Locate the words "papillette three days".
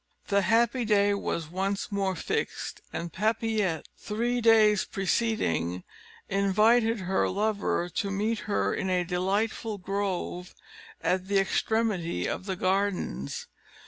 3.13-4.83